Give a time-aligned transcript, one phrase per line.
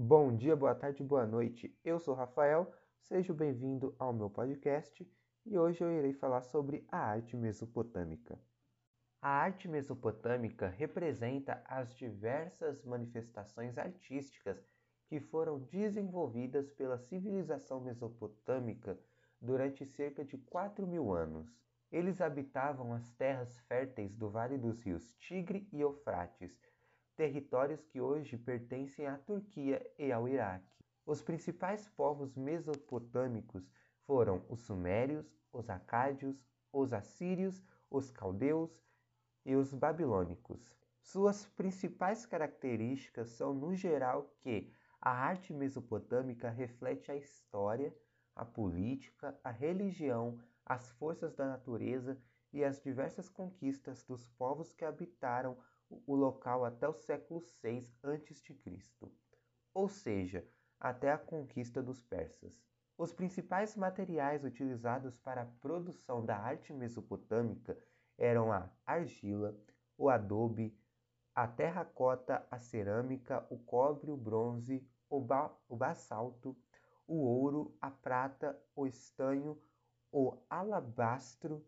[0.00, 1.76] Bom dia, boa tarde, boa noite.
[1.84, 5.04] Eu sou Rafael, seja bem-vindo ao meu podcast
[5.44, 8.38] e hoje eu irei falar sobre a arte mesopotâmica.
[9.20, 14.64] A arte mesopotâmica representa as diversas manifestações artísticas
[15.08, 18.96] que foram desenvolvidas pela civilização mesopotâmica
[19.40, 21.60] durante cerca de 4 mil anos.
[21.90, 26.56] Eles habitavam as terras férteis do vale dos rios Tigre e Eufrates
[27.18, 30.72] territórios que hoje pertencem à Turquia e ao Iraque.
[31.04, 33.68] Os principais povos mesopotâmicos
[34.06, 38.70] foram os sumérios, os acádios, os assírios, os caldeus
[39.44, 40.72] e os babilônicos.
[41.00, 47.92] Suas principais características são, no geral, que a arte mesopotâmica reflete a história,
[48.36, 52.16] a política, a religião, as forças da natureza
[52.52, 55.58] e as diversas conquistas dos povos que habitaram
[56.06, 58.82] o local até o século VI a.C.,
[59.74, 60.46] ou seja,
[60.78, 62.62] até a conquista dos persas.
[62.96, 67.78] Os principais materiais utilizados para a produção da arte mesopotâmica
[68.16, 69.56] eram a argila,
[69.96, 70.76] o adobe,
[71.34, 76.56] a terracota, a cerâmica, o cobre, o bronze, o, ba o basalto,
[77.06, 79.56] o ouro, a prata, o estanho,
[80.10, 81.64] o alabastro,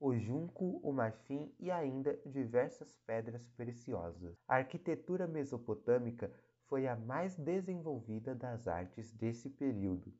[0.00, 4.36] o junco, o marfim e ainda diversas pedras preciosas.
[4.46, 6.32] A arquitetura mesopotâmica
[6.66, 10.12] foi a mais desenvolvida das artes desse período,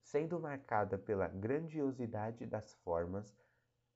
[0.00, 3.36] sendo marcada pela grandiosidade das formas.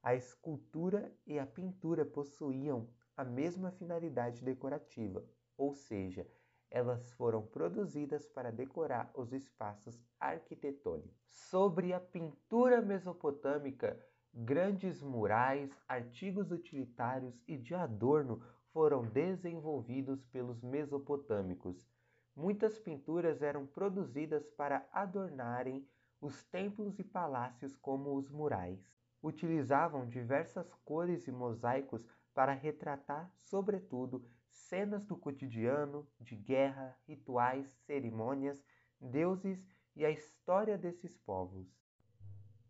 [0.02, 5.24] A escultura e a pintura possuíam a mesma finalidade decorativa,
[5.56, 6.26] ou seja,
[6.70, 11.16] elas foram produzidas para decorar os espaços arquitetônicos.
[11.28, 13.96] Sobre a pintura mesopotâmica,
[14.36, 21.76] Grandes murais, artigos utilitários e de adorno foram desenvolvidos pelos mesopotâmicos.
[22.34, 25.88] Muitas pinturas eram produzidas para adornarem
[26.20, 28.84] os templos e palácios, como os murais.
[29.22, 38.60] Utilizavam diversas cores e mosaicos para retratar, sobretudo, cenas do cotidiano, de guerra, rituais, cerimônias,
[39.00, 41.83] deuses e a história desses povos.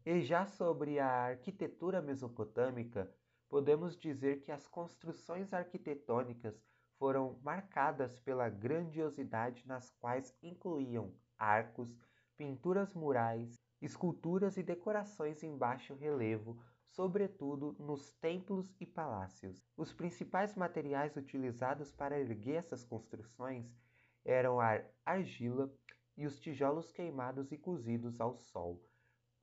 [0.06, 3.10] E já sobre a arquitetura mesopotâmica,
[3.48, 6.62] podemos dizer que as construções arquitetônicas
[6.98, 11.98] foram marcadas pela grandiosidade, nas quais incluíam arcos,
[12.36, 19.66] pinturas murais, esculturas e decorações em baixo relevo, sobretudo nos templos e palácios.
[19.74, 23.74] Os principais materiais utilizados para erguer essas construções
[24.22, 25.72] eram a argila
[26.14, 28.84] e os tijolos queimados e cozidos ao sol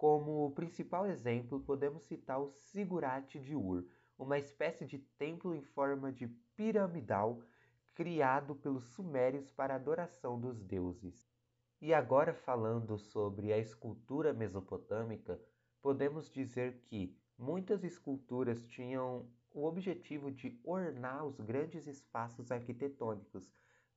[0.01, 3.85] como principal exemplo, podemos citar o Sigurate de Ur,
[4.17, 7.39] uma espécie de templo em forma de piramidal
[7.93, 11.29] criado pelos sumérios para adoração dos deuses.
[11.79, 15.39] E agora falando sobre a escultura mesopotâmica,
[15.83, 23.53] podemos dizer que muitas esculturas tinham o objetivo de ornar os grandes espaços arquitetônicos,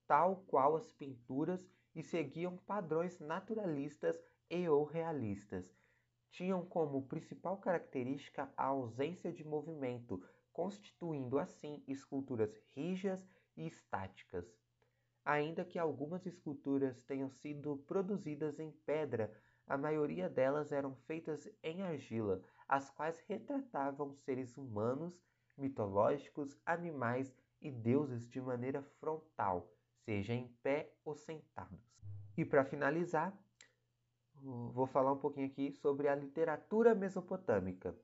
[0.06, 5.74] tal qual as pinturas, e seguiam padrões naturalistas e ou realistas
[6.34, 10.20] tinham como principal característica a ausência de movimento,
[10.52, 13.24] constituindo assim esculturas rígidas
[13.56, 14.44] e estáticas.
[15.24, 19.32] Ainda que algumas esculturas tenham sido produzidas em pedra,
[19.66, 25.22] a maioria delas eram feitas em argila, as quais retratavam seres humanos,
[25.56, 29.72] mitológicos, animais e deuses de maneira frontal,
[30.04, 31.94] seja em pé ou sentados.
[32.36, 33.32] E para finalizar,
[34.44, 37.96] vou falar um pouquinho aqui sobre a literatura mesopotâmica.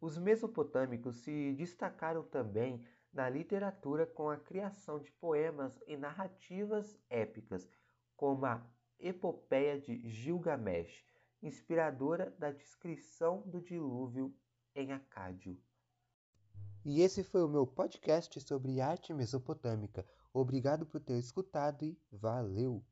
[0.00, 7.66] Os mesopotâmicos se destacaram também na literatura com a criação de poemas e narrativas épicas,
[8.14, 8.62] como a
[8.98, 11.04] Epopeia de Gilgamesh,
[11.42, 14.34] inspiradora da descrição do dilúvio
[14.74, 15.58] em Acádio.
[16.84, 20.06] E esse foi o meu podcast sobre arte mesopotâmica.
[20.32, 22.84] Obrigado por ter escutado e valeu!